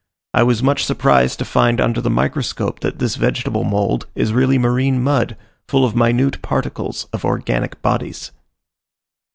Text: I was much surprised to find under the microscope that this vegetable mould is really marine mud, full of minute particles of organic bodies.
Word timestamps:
I 0.33 0.41
was 0.41 0.63
much 0.63 0.83
surprised 0.83 1.37
to 1.37 1.45
find 1.45 1.79
under 1.79 2.01
the 2.01 2.09
microscope 2.09 2.79
that 2.79 2.97
this 2.97 3.17
vegetable 3.17 3.63
mould 3.63 4.07
is 4.15 4.33
really 4.33 4.57
marine 4.57 5.03
mud, 5.03 5.37
full 5.67 5.85
of 5.85 5.95
minute 5.95 6.41
particles 6.41 7.05
of 7.13 7.23
organic 7.23 7.79
bodies. 7.83 8.31